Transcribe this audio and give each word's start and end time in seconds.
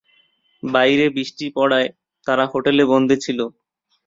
বাইরে 0.63 1.05
বৃষ্টি 1.15 1.45
পড়ায় 1.55 1.89
তারা 2.27 2.45
হোটেলে 2.51 2.83
বন্দী 2.91 3.17
ছিলো। 3.25 3.45